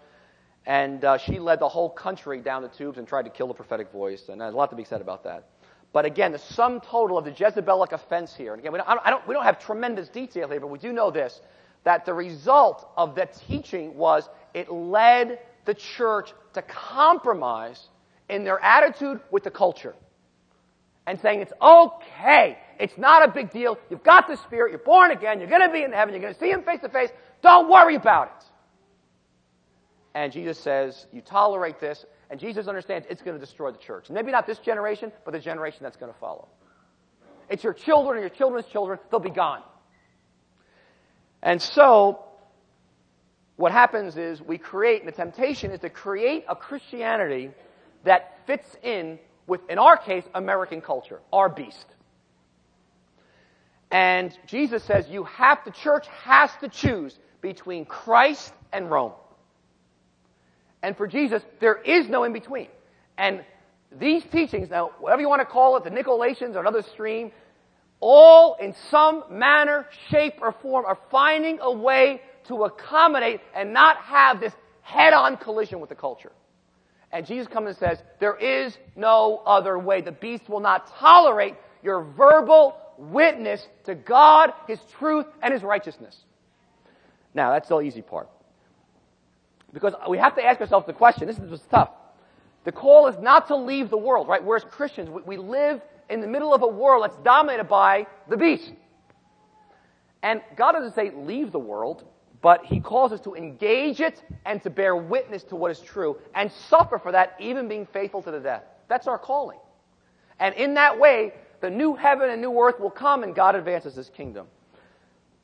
[0.66, 3.54] and uh, she led the whole country down the tubes and tried to kill the
[3.54, 4.28] prophetic voice.
[4.28, 5.48] And there's a lot to be said about that.
[5.92, 9.10] But again, the sum total of the Jezebelic offense here, and again, we don't, I
[9.10, 11.40] don't, we don't have tremendous detail here, but we do know this
[11.84, 17.88] that the result of that teaching was it led the church to compromise
[18.28, 19.96] in their attitude with the culture.
[21.08, 25.10] And saying it's okay, it's not a big deal, you've got the Spirit, you're born
[25.10, 27.10] again, you're going to be in heaven, you're going to see Him face to face,
[27.42, 28.44] don't worry about it.
[30.14, 32.04] And Jesus says, You tolerate this.
[32.30, 34.08] And Jesus understands it's going to destroy the church.
[34.08, 36.48] Maybe not this generation, but the generation that's going to follow.
[37.50, 39.62] It's your children and your children's children, they'll be gone.
[41.42, 42.24] And so,
[43.56, 47.50] what happens is we create, and the temptation is to create a Christianity
[48.04, 51.86] that fits in with, in our case, American culture, our beast.
[53.92, 59.12] And Jesus says you have, the church has to choose between Christ and Rome.
[60.82, 62.68] And for Jesus, there is no in between.
[63.18, 63.44] And
[64.00, 67.30] these teachings, now, whatever you want to call it, the Nicolaitans or another stream,
[68.00, 73.98] all in some manner, shape, or form are finding a way to accommodate and not
[73.98, 76.32] have this head-on collision with the culture.
[77.12, 80.00] And Jesus comes and says, there is no other way.
[80.00, 86.16] The beast will not tolerate your verbal witness to God, His truth, and His righteousness.
[87.34, 88.28] Now, that's the easy part.
[89.72, 91.90] Because we have to ask ourselves the question, this is what's tough.
[92.64, 94.42] The call is not to leave the world, right?
[94.42, 98.06] We're as Christians, we, we live in the middle of a world that's dominated by
[98.28, 98.72] the beast.
[100.22, 102.04] And God doesn't say leave the world,
[102.42, 106.18] but He calls us to engage it and to bear witness to what is true
[106.34, 108.62] and suffer for that, even being faithful to the death.
[108.88, 109.58] That's our calling.
[110.38, 113.94] And in that way, the new heaven and new earth will come and God advances
[113.94, 114.46] His kingdom.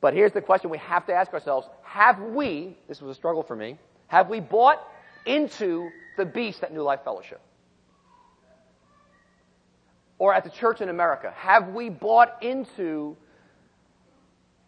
[0.01, 3.41] But here's the question we have to ask ourselves Have we, this was a struggle
[3.41, 4.85] for me, have we bought
[5.25, 7.41] into the beast at New Life Fellowship?
[10.19, 11.33] Or at the church in America?
[11.35, 13.15] Have we bought into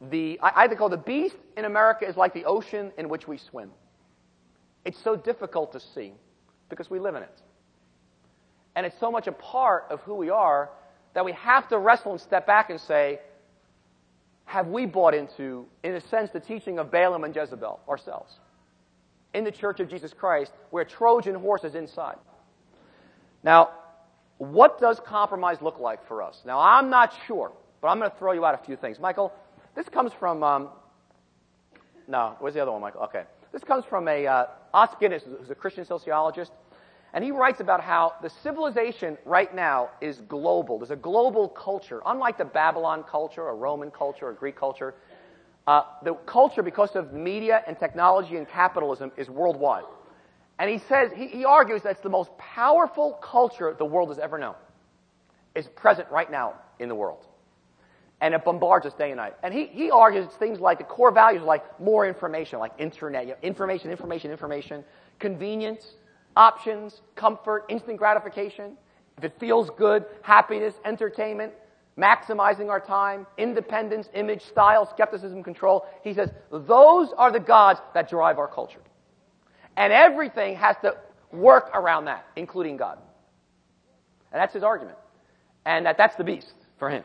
[0.09, 3.37] the, I, I call the beast in America is like the ocean in which we
[3.37, 3.69] swim.
[4.83, 6.13] It's so difficult to see
[6.69, 7.41] because we live in it.
[8.75, 10.69] And it's so much a part of who we are
[11.13, 13.19] that we have to wrestle and step back and say,
[14.45, 18.39] have we bought into, in a sense, the teaching of Balaam and Jezebel ourselves?
[19.33, 22.17] In the Church of Jesus Christ, where Trojan horse is inside.
[23.43, 23.69] Now,
[24.37, 26.41] what does compromise look like for us?
[26.45, 28.99] Now, I'm not sure, but I'm going to throw you out a few things.
[28.99, 29.31] Michael,
[29.75, 30.69] this comes from, um,
[32.07, 33.03] no, where's the other one, Michael?
[33.03, 33.23] Okay.
[33.53, 36.51] This comes from a, uh, Os Guinness, who's a Christian sociologist,
[37.13, 40.79] and he writes about how the civilization right now is global.
[40.79, 42.01] There's a global culture.
[42.05, 44.95] Unlike the Babylon culture, or Roman culture, or Greek culture,
[45.67, 49.83] uh, the culture, because of media and technology and capitalism, is worldwide.
[50.57, 54.19] And he says, he, he argues that it's the most powerful culture the world has
[54.19, 54.55] ever known.
[55.53, 57.25] Is present right now in the world.
[58.21, 59.33] And it bombards us day and night.
[59.43, 63.31] And he, he argues things like the core values like more information, like internet, you
[63.31, 64.85] know, information, information, information,
[65.19, 65.95] convenience,
[66.35, 68.77] options, comfort, instant gratification.
[69.17, 71.53] If it feels good, happiness, entertainment,
[71.97, 75.85] maximizing our time, independence, image, style, skepticism, control.
[76.03, 78.79] He says, those are the gods that drive our culture.
[79.77, 80.97] And everything has to
[81.31, 82.97] work around that, including God.
[84.31, 84.97] And that's his argument.
[85.65, 87.03] And that that's the beast for him.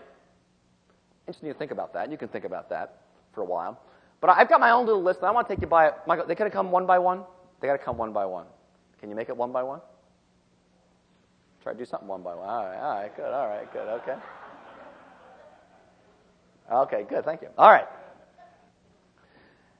[1.26, 2.10] Interesting to think about that.
[2.10, 3.00] You can think about that
[3.34, 3.80] for a while.
[4.20, 5.18] But I've got my own little list.
[5.20, 5.94] And I want to take you by, it.
[6.06, 7.22] Michael, they got to come one by one?
[7.60, 8.46] They got to come one by one.
[9.00, 9.80] Can you make it one by one?
[11.62, 12.48] Try to do something one by one.
[12.48, 14.16] All right, all right, good, all right, good, okay.
[16.72, 17.48] Okay, good, thank you.
[17.58, 17.86] All right.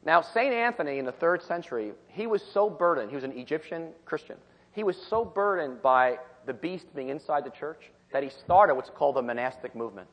[0.04, 0.52] Now, St.
[0.54, 4.36] Anthony in the third century, he was so burdened, he was an Egyptian Christian.
[4.72, 8.90] He was so burdened by the beast being inside the church that he started what's
[8.90, 10.06] called the monastic movement.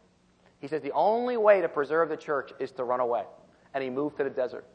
[0.59, 3.23] He says the only way to preserve the church is to run away.
[3.73, 4.65] And he moved to the desert.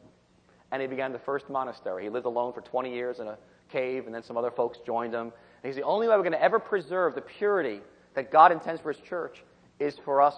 [0.71, 2.03] And he began the first monastery.
[2.03, 3.37] He lived alone for 20 years in a
[3.71, 5.31] cave, and then some other folks joined him.
[5.63, 7.81] And he's the only way we're going to ever preserve the purity
[8.15, 9.43] that God intends for his church
[9.79, 10.35] is for us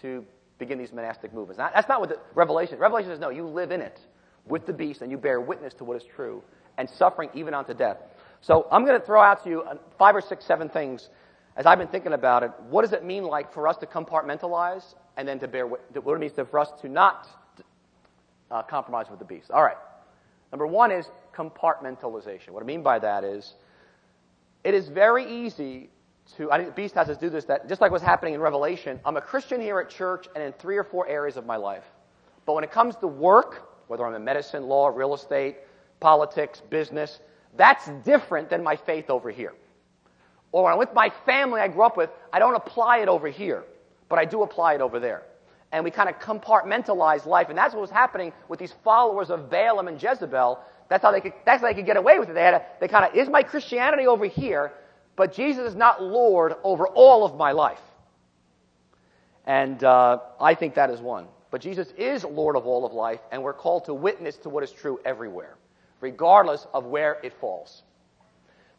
[0.00, 0.24] to
[0.58, 1.58] begin these monastic movements.
[1.58, 2.78] Now, that's not what the Revelation.
[2.78, 3.98] Revelation says, no, you live in it
[4.46, 6.42] with the beast and you bear witness to what is true
[6.78, 7.98] and suffering even unto death.
[8.40, 11.08] So I'm going to throw out to you uh, five or six, seven things
[11.56, 12.50] as I've been thinking about it.
[12.70, 16.18] What does it mean like for us to compartmentalize and then to bear what it
[16.18, 17.28] means for us to not
[18.50, 19.50] uh, compromise with the beast?
[19.50, 19.76] All right.
[20.52, 22.50] Number one is compartmentalization.
[22.50, 23.54] What I mean by that is
[24.64, 25.88] it is very easy
[26.36, 29.00] to, I think beast has us do this, that just like what's happening in Revelation,
[29.04, 31.84] I'm a Christian here at church and in three or four areas of my life.
[32.46, 35.56] But when it comes to work, whether I'm in medicine, law, real estate,
[36.00, 37.20] politics, business,
[37.56, 39.54] that's different than my faith over here.
[40.52, 43.28] Or when I'm with my family I grew up with, I don't apply it over
[43.28, 43.64] here,
[44.08, 45.22] but I do apply it over there.
[45.72, 47.48] And we kind of compartmentalize life.
[47.48, 50.60] And that's what was happening with these followers of Balaam and Jezebel.
[50.88, 52.34] That's how they could, that's how they could get away with it.
[52.34, 54.72] They had a, they kind of, is my Christianity over here,
[55.16, 57.80] but Jesus is not Lord over all of my life.
[59.46, 61.26] And uh, I think that is one.
[61.50, 64.64] But Jesus is Lord of all of life, and we're called to witness to what
[64.64, 65.56] is true everywhere,
[66.00, 67.82] regardless of where it falls.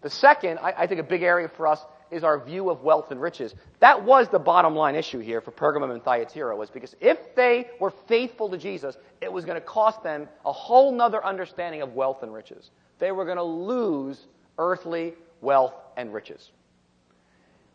[0.02, 1.80] The second, I, I think a big area for us
[2.14, 3.56] is our view of wealth and riches.
[3.80, 7.68] That was the bottom line issue here for Pergamum and Thyatira, was because if they
[7.80, 11.94] were faithful to Jesus, it was going to cost them a whole nother understanding of
[11.94, 12.72] wealth and riches.
[13.00, 16.52] They were going to lose earthly wealth and riches.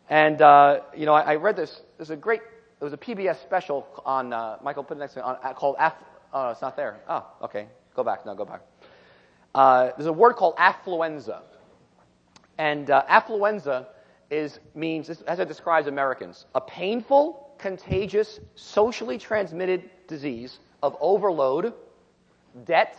[0.09, 1.81] And, uh, you know, I, I, read this.
[1.97, 2.41] There's a great,
[2.79, 5.75] there was a PBS special on, uh, Michael put it next to on, uh, called,
[5.77, 5.93] Aff,
[6.33, 6.99] oh, it's not there.
[7.07, 7.67] Oh, okay.
[7.95, 8.25] Go back.
[8.25, 8.61] No, go back.
[9.53, 11.41] Uh, there's a word called affluenza.
[12.57, 13.87] And uh, affluenza
[14.29, 21.73] is, means, as it describes Americans, a painful, contagious, socially transmitted disease of overload,
[22.65, 22.95] debt,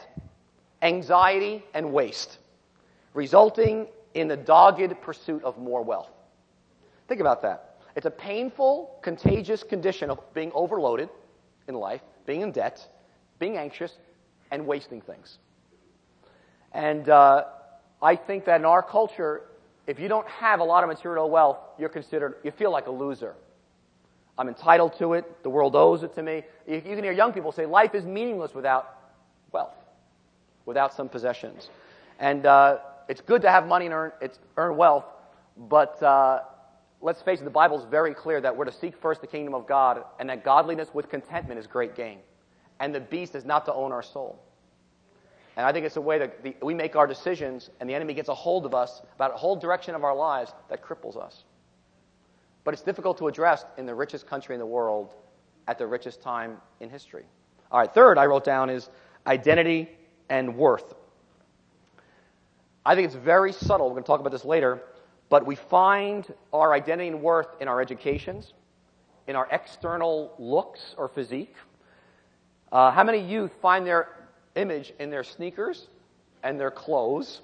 [0.83, 2.39] anxiety, and waste,
[3.15, 6.11] resulting in the dogged pursuit of more wealth.
[7.09, 7.77] Think about that.
[7.97, 11.09] It's a painful, contagious condition of being overloaded
[11.69, 12.87] in life, being in debt,
[13.39, 13.97] being anxious,
[14.51, 15.39] and wasting things.
[16.73, 17.45] And uh,
[18.01, 19.43] I think that in our culture,
[19.91, 22.93] if you don't have a lot of material wealth, you're considered, you feel like a
[22.93, 23.35] loser.
[24.39, 25.43] I'm entitled to it.
[25.43, 26.45] The world owes it to me.
[26.69, 28.97] You, can hear young people say life is meaningless without
[29.51, 29.75] wealth,
[30.65, 31.71] without some possessions.
[32.21, 34.13] And uh, it's good to have money and earn,
[34.57, 35.07] earn wealth,
[35.57, 36.43] but uh,
[37.01, 39.55] let's face it, the Bible is very clear that we're to seek first the kingdom
[39.55, 42.19] of God and that godliness with contentment is great gain.
[42.79, 44.41] And the beast is not to own our soul.
[45.61, 48.15] And I think it's a way that the, we make our decisions and the enemy
[48.15, 51.45] gets a hold of us about a whole direction of our lives that cripples us.
[52.65, 55.13] But it's difficult to address in the richest country in the world
[55.69, 57.25] at the richest time in history.
[57.71, 58.89] All right, third I wrote down is
[59.27, 59.91] identity
[60.31, 60.95] and worth.
[62.87, 63.89] I think it's very subtle.
[63.89, 64.83] We're going to talk about this later.
[65.29, 68.55] But we find our identity and worth in our educations,
[69.27, 71.55] in our external looks or physique.
[72.73, 74.09] Uh, how many youth find their
[74.55, 75.87] image in their sneakers
[76.43, 77.41] and their clothes?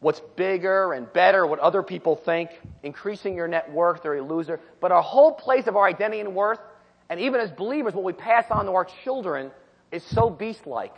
[0.00, 2.50] What's bigger and better, what other people think,
[2.82, 4.60] increasing your net worth they're a loser.
[4.80, 6.60] But our whole place of our identity and worth,
[7.08, 9.50] and even as believers, what we pass on to our children
[9.90, 10.94] is so beast like.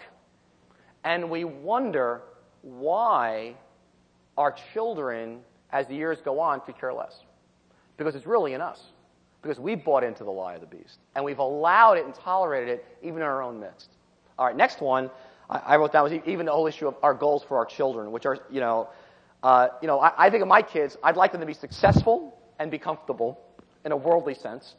[1.05, 2.22] And we wonder
[2.62, 3.55] why
[4.37, 7.14] our children as the years go on, could care less.
[7.96, 8.81] Because it's really in us.
[9.42, 10.98] Because we've bought into the lie of the beast.
[11.14, 13.90] And we've allowed it and tolerated it even in our own midst.
[14.38, 15.11] All right, next one
[15.51, 18.27] I, wrote down was even the whole issue of our goals for our children, which
[18.27, 18.88] are, you know,
[19.42, 22.38] uh, you know, I, I think of my kids, I'd like them to be successful
[22.59, 23.40] and be comfortable
[23.85, 24.74] in a worldly sense.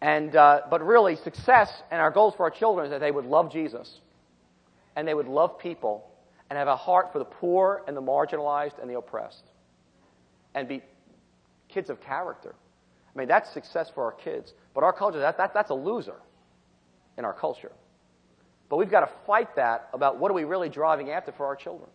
[0.00, 3.24] And, uh, but really, success and our goals for our children is that they would
[3.24, 4.00] love Jesus
[4.94, 6.08] and they would love people
[6.48, 9.44] and have a heart for the poor and the marginalized and the oppressed
[10.54, 10.82] and be
[11.68, 12.54] kids of character.
[13.14, 14.52] I mean, that's success for our kids.
[14.74, 16.16] But our culture, that, that, that's a loser
[17.16, 17.72] in our culture.
[18.68, 21.56] But we've got to fight that about what are we really driving after for our
[21.56, 21.88] children.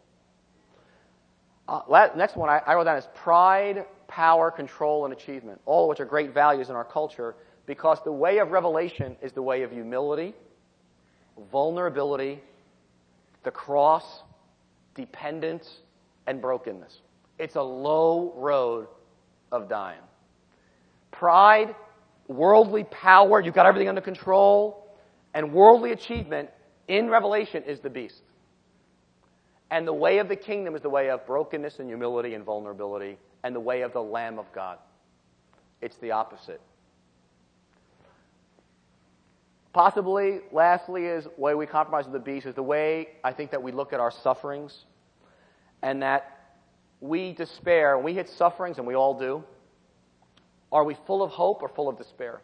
[1.67, 5.89] Uh, next one I, I wrote down is pride, power, control, and achievement, all of
[5.89, 9.63] which are great values in our culture because the way of revelation is the way
[9.63, 10.33] of humility,
[11.51, 12.41] vulnerability,
[13.43, 14.23] the cross,
[14.95, 15.79] dependence,
[16.27, 16.99] and brokenness.
[17.39, 18.87] It's a low road
[19.51, 20.01] of dying.
[21.11, 21.75] Pride,
[22.27, 24.87] worldly power, you've got everything under control,
[25.33, 26.49] and worldly achievement
[26.87, 28.21] in Revelation is the beast.
[29.71, 33.17] And the way of the kingdom is the way of brokenness and humility and vulnerability,
[33.43, 34.77] and the way of the Lamb of God.
[35.81, 36.61] It's the opposite.
[39.73, 43.63] Possibly, lastly, is way we compromise with the beast is the way I think that
[43.63, 44.85] we look at our sufferings,
[45.81, 46.57] and that
[47.01, 49.43] we despair, we hit sufferings, and we all do,
[50.71, 52.41] are we full of hope or full of despair?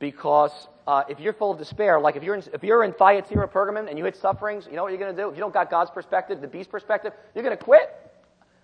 [0.00, 0.50] Because
[0.88, 3.88] uh, if you're full of despair, like if you're in, if you're in Thyatira, Pergamon,
[3.88, 5.28] and you hit sufferings, you know what you're going to do?
[5.28, 7.88] If you don't got God's perspective, the beast perspective, you're going to quit.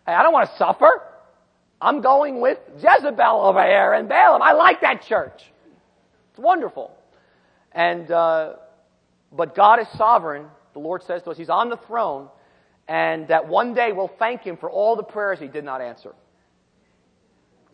[0.07, 1.03] Hey, I don't want to suffer.
[1.81, 4.43] I'm going with Jezebel over here and Balaam.
[4.43, 5.43] I like that church.
[6.31, 6.91] It's wonderful.
[7.73, 8.55] And uh,
[9.31, 10.47] but God is sovereign.
[10.73, 12.29] The Lord says to us, He's on the throne,
[12.89, 16.15] and that one day we'll thank him for all the prayers he did not answer.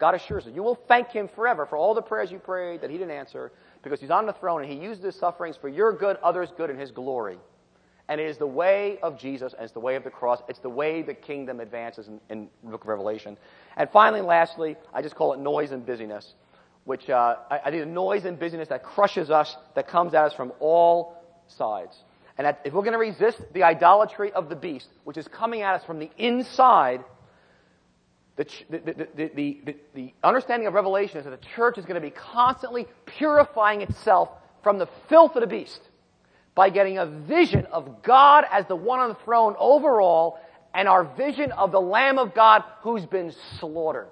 [0.03, 2.91] God assures us, you will thank him forever for all the prayers you prayed that
[2.91, 3.53] he didn't answer
[3.85, 6.71] because he's on the throne and he used his sufferings for your good, others' good,
[6.71, 7.39] and his glory.
[8.09, 10.43] And it is the way of Jesus and it's the way of the cross.
[10.49, 13.39] It's the way the kingdom advances in, in the book of Revelation.
[13.77, 16.35] And finally, lastly, I just call it noise and busyness,
[16.83, 20.25] which uh, I, I think the noise and busyness that crushes us, that comes at
[20.25, 21.97] us from all sides.
[22.37, 25.63] And that if we're going to resist the idolatry of the beast, which is coming
[25.63, 27.05] at us from the inside,
[28.37, 32.11] the, the, the, the, understanding of Revelation is that the church is going to be
[32.11, 34.31] constantly purifying itself
[34.63, 35.81] from the filth of the beast
[36.55, 40.39] by getting a vision of God as the one on the throne overall
[40.75, 44.09] and our vision of the Lamb of God who's been slaughtered.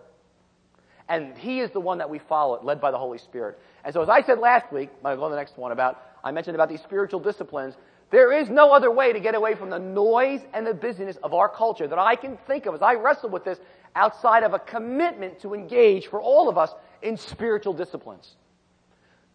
[1.08, 3.58] And he is the one that we follow, led by the Holy Spirit.
[3.84, 6.30] And so as I said last week, I'll go to the next one about, I
[6.30, 7.74] mentioned about these spiritual disciplines.
[8.10, 11.32] There is no other way to get away from the noise and the busyness of
[11.32, 13.58] our culture that I can think of as I wrestle with this
[13.94, 16.70] outside of a commitment to engage for all of us
[17.02, 18.36] in spiritual disciplines.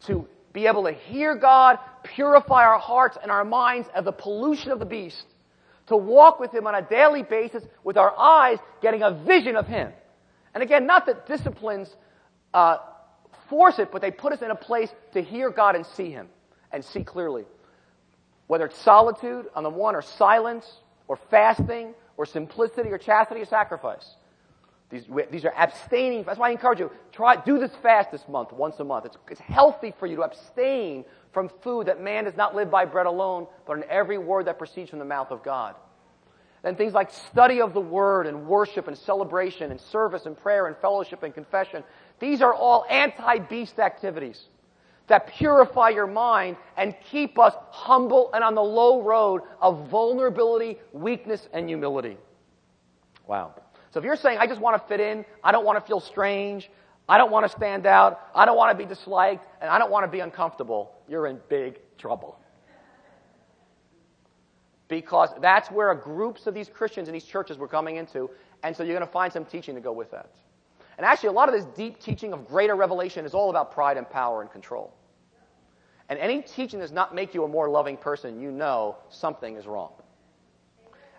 [0.08, 4.72] To be able to hear God, purify our hearts and our minds of the pollution
[4.72, 5.26] of the beast,
[5.88, 9.68] to walk with Him on a daily basis with our eyes getting a vision of
[9.68, 9.91] Him
[10.56, 11.93] And again, not that disciplines
[12.53, 12.78] uh,
[13.49, 16.30] force it, but they put us in a place to hear God and see Him
[16.72, 17.43] and see clearly.
[18.47, 20.66] Whether it's solitude on the one, or silence,
[21.08, 24.16] or fasting, or simplicity, or chastity, or sacrifice.
[24.90, 26.24] These, these are abstaining.
[26.24, 29.06] That's why I encourage you, try, do this fast this month, once a month.
[29.06, 32.86] It's, it's healthy for you to abstain from food that man does not live by
[32.86, 35.76] bread alone, but in every word that proceeds from the mouth of God.
[36.64, 40.68] And things like study of the word and worship and celebration and service and prayer
[40.68, 41.84] and fellowship and confession.
[42.20, 44.46] These are all anti-beast activities
[45.08, 50.78] that purify your mind and keep us humble and on the low road of vulnerability,
[50.94, 52.18] weakness, and humility.
[53.28, 53.54] Wow.
[53.96, 56.02] So if you're saying, I just want to fit in, I don't want to feel
[56.02, 56.70] strange,
[57.08, 59.89] I don't want to stand out, I don't want to be disliked, and I don't
[59.89, 62.38] want to be uncomfortable, you're in big trouble.
[64.89, 68.30] Because that's where groups of these Christians in these churches were coming into,
[68.64, 70.30] and so you're going to find some teaching to go with that.
[70.98, 73.96] And actually, a lot of this deep teaching of greater revelation is all about pride
[73.96, 74.93] and power and control.
[76.10, 79.66] And any teaching does not make you a more loving person, you know something is
[79.66, 79.93] wrong.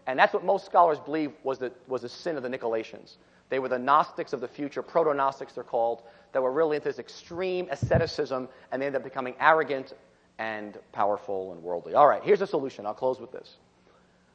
[0.06, 3.16] And that's what most scholars believe was the, was the sin of the Nicolaitans.
[3.48, 6.02] They were the Gnostics of the future, proto Gnostics they're called,
[6.32, 9.94] that were really into this extreme asceticism, and they ended up becoming arrogant
[10.38, 11.94] and powerful and worldly.
[11.94, 12.86] All right, here's a solution.
[12.86, 13.56] I'll close with this.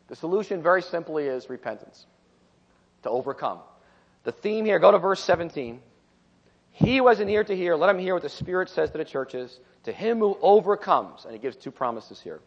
[0.07, 2.05] The solution, very simply, is repentance
[3.03, 3.59] to overcome.
[4.23, 5.81] The theme here, go to verse 17.
[6.71, 9.59] He an ear to hear, let him hear what the Spirit says to the churches.
[9.83, 12.39] To him who overcomes, and he gives two promises here.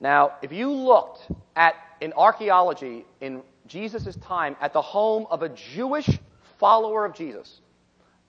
[0.00, 5.48] Now, if you looked at in archaeology in Jesus' time at the home of a
[5.48, 6.08] Jewish
[6.58, 7.60] follower of Jesus,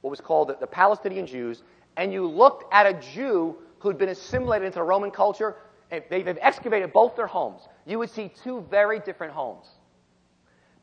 [0.01, 1.63] what was called the, Palestinian Jews,
[1.97, 5.55] and you looked at a Jew who'd been assimilated into the Roman culture,
[5.91, 9.65] and they, they've excavated both their homes, you would see two very different homes.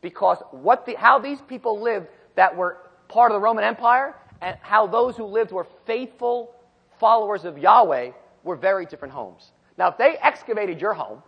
[0.01, 2.79] Because what the, how these people lived that were
[3.09, 6.55] part of the Roman Empire and how those who lived were faithful
[6.99, 8.11] followers of Yahweh
[8.43, 9.53] were very different homes.
[9.77, 11.23] Now, if they excavated your home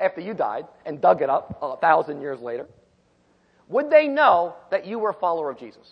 [0.00, 2.66] after you died and dug it up a thousand years later,
[3.68, 5.86] would they know that you were a follower of Jesus?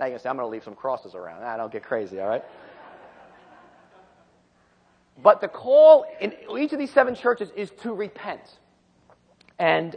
[0.00, 1.42] Now to say, I'm going to leave some crosses around.
[1.42, 2.44] I don't get crazy, all right?
[5.22, 8.40] But the call in each of these seven churches is to repent.
[9.58, 9.96] And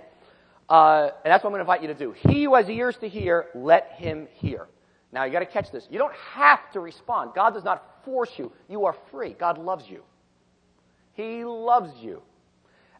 [0.70, 2.12] uh, and that's what I'm going to invite you to do.
[2.12, 4.68] He who has ears to hear, let him hear.
[5.14, 5.88] Now you got to catch this.
[5.90, 7.32] You don't have to respond.
[7.34, 8.52] God does not force you.
[8.70, 9.34] You are free.
[9.34, 10.04] God loves you.
[11.18, 12.22] He loves you.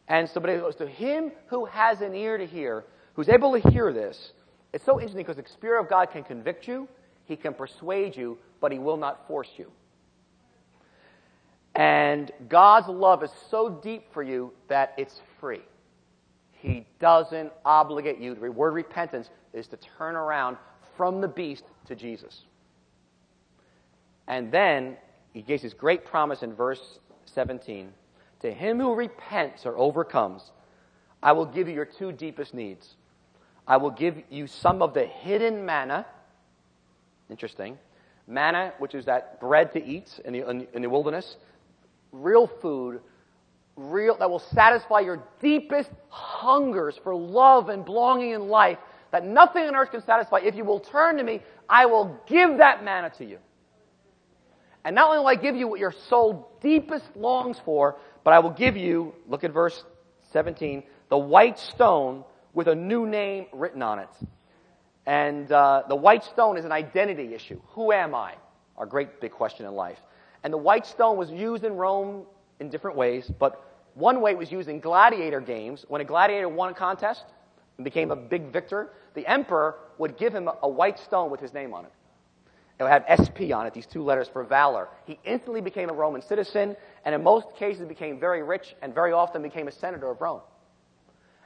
[0.08, 3.92] And so, goes to him who has an ear to hear, who's able to hear
[3.92, 4.32] this.
[4.72, 6.88] It's so interesting because the Spirit of God can convict you,
[7.24, 9.70] He can persuade you, but He will not force you.
[11.76, 15.62] And God's love is so deep for you that it's free.
[16.50, 18.34] He doesn't obligate you.
[18.34, 20.56] The word repentance is to turn around
[20.96, 22.46] from the beast to Jesus.
[24.26, 24.96] And then
[25.32, 27.92] he gives his great promise in verse 17
[28.40, 30.42] To him who repents or overcomes,
[31.22, 32.94] I will give you your two deepest needs.
[33.66, 36.06] I will give you some of the hidden manna.
[37.28, 37.78] Interesting.
[38.26, 41.36] Manna, which is that bread to eat in the, in the wilderness,
[42.12, 43.00] real food
[43.78, 48.78] real, that will satisfy your deepest hungers for love and belonging in life
[49.12, 50.38] that nothing on earth can satisfy.
[50.38, 53.38] If you will turn to me, I will give that manna to you.
[54.84, 57.96] And not only will I give you what your soul deepest longs for,
[58.28, 59.82] but I will give you, look at verse
[60.32, 64.10] 17, the white stone with a new name written on it.
[65.06, 67.58] And uh, the white stone is an identity issue.
[67.68, 68.34] Who am I?
[68.76, 69.96] Our great big question in life.
[70.44, 72.24] And the white stone was used in Rome
[72.60, 73.64] in different ways, but
[73.94, 75.86] one way it was used in gladiator games.
[75.88, 77.24] When a gladiator won a contest
[77.78, 81.54] and became a big victor, the emperor would give him a white stone with his
[81.54, 81.92] name on it.
[82.80, 84.88] It have SP on it, these two letters for valor.
[85.04, 89.12] He instantly became a Roman citizen, and in most cases became very rich, and very
[89.12, 90.40] often became a senator of Rome.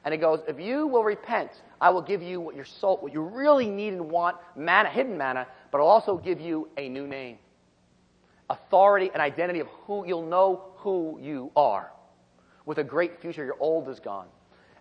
[0.05, 3.15] And it goes, if you will repent, I will give you what your soul, what
[3.15, 7.07] you really need and want, manna, hidden manna, but I'll also give you a new
[7.07, 7.39] name.
[8.51, 11.93] Authority and identity of who you'll know who you are
[12.67, 13.45] with a great future.
[13.45, 14.27] Your old is gone.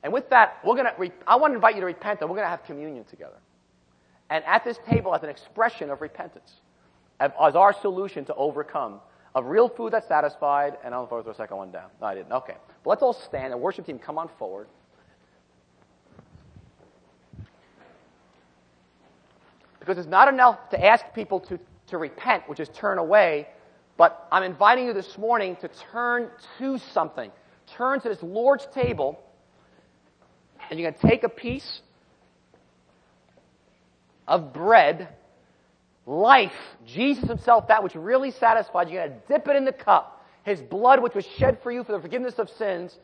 [0.03, 2.35] And with that, we're gonna re- I want to invite you to repent, and we're
[2.35, 3.37] going to have communion together.
[4.31, 6.51] And at this table, as an expression of repentance,
[7.19, 8.99] as our solution to overcome
[9.35, 11.89] of real food that's satisfied, and I'll throw the second one down.
[12.01, 12.31] No, I didn't.
[12.31, 12.55] Okay.
[12.83, 13.53] But let's all stand.
[13.53, 14.67] The worship team, come on forward.
[19.79, 23.47] Because it's not enough to ask people to, to repent, which is turn away,
[23.97, 27.31] but I'm inviting you this morning to turn to something
[27.77, 29.21] turn to this Lord's table
[30.69, 31.81] and you're going to take a piece
[34.27, 35.09] of bread,
[36.05, 36.51] life,
[36.85, 40.25] Jesus himself, that which really satisfied you, you got to dip it in the cup,
[40.43, 42.95] his blood which was shed for you for the forgiveness of sins,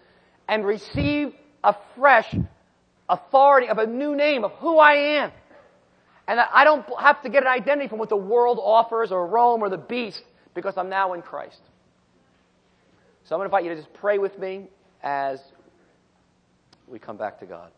[0.47, 2.34] and receive a fresh
[3.09, 5.32] authority of a new name of who I am.
[6.28, 9.26] And that I don't have to get an identity from what the world offers or
[9.28, 10.22] Rome or the beast
[10.53, 11.61] because I'm now in Christ.
[13.24, 14.68] So I'm going to invite you to just pray with me
[15.01, 15.39] as
[16.88, 17.72] we come back to God.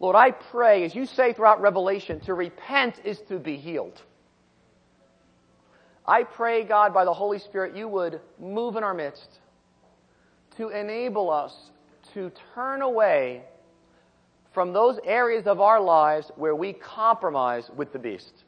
[0.00, 4.00] Lord, I pray, as you say throughout Revelation, to repent is to be healed.
[6.06, 9.28] I pray, God, by the Holy Spirit, you would move in our midst
[10.56, 11.54] to enable us
[12.14, 13.42] to turn away
[14.54, 18.44] from those areas of our lives where we compromise with the beast.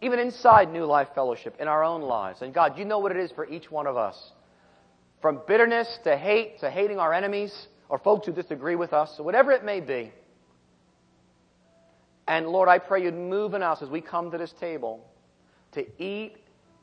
[0.00, 2.42] Even inside New Life Fellowship, in our own lives.
[2.42, 4.32] And God, you know what it is for each one of us.
[5.20, 9.24] From bitterness to hate to hating our enemies or folks who disagree with us, or
[9.24, 10.12] whatever it may be.
[12.26, 15.06] And Lord, I pray you'd move in us as we come to this table
[15.72, 16.36] to eat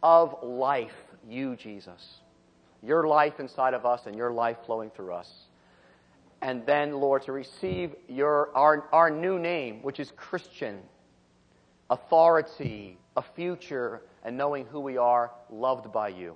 [0.03, 0.91] of life,
[1.27, 2.19] you, Jesus.
[2.83, 5.29] Your life inside of us and your life flowing through us.
[6.41, 10.79] And then, Lord, to receive your, our, our new name, which is Christian,
[11.89, 16.35] authority, a future, and knowing who we are, loved by you.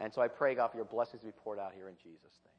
[0.00, 2.38] And so I pray, God, for your blessings to be poured out here in Jesus'
[2.44, 2.51] name.